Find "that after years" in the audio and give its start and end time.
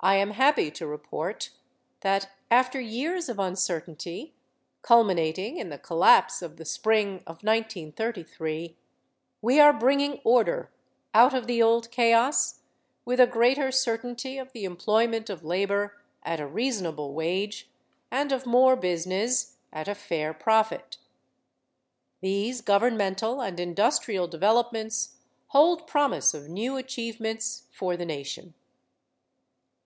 2.02-3.28